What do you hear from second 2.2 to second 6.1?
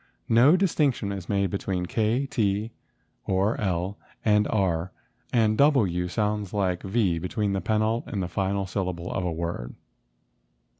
and t or l and r, and w